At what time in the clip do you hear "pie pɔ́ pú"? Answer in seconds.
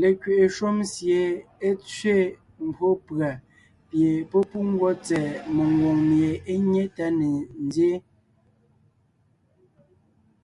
3.88-4.58